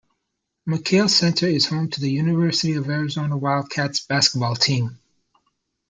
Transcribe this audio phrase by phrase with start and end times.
[0.67, 4.97] McKale Center is home to the University of Arizona Wildcats basketball team.